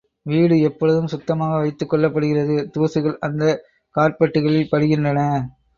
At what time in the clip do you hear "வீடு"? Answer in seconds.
0.21-0.59